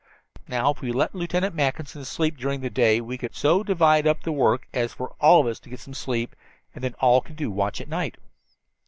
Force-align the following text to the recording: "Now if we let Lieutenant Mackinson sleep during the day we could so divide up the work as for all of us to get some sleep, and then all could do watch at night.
"Now 0.47 0.71
if 0.71 0.81
we 0.81 0.91
let 0.91 1.13
Lieutenant 1.13 1.53
Mackinson 1.53 2.03
sleep 2.05 2.35
during 2.35 2.61
the 2.61 2.71
day 2.71 3.01
we 3.01 3.19
could 3.19 3.35
so 3.35 3.61
divide 3.61 4.07
up 4.07 4.23
the 4.23 4.31
work 4.31 4.67
as 4.73 4.93
for 4.93 5.09
all 5.21 5.41
of 5.41 5.45
us 5.45 5.59
to 5.59 5.69
get 5.69 5.79
some 5.79 5.93
sleep, 5.93 6.35
and 6.73 6.83
then 6.83 6.95
all 7.01 7.21
could 7.21 7.35
do 7.35 7.51
watch 7.51 7.79
at 7.79 7.87
night. 7.87 8.17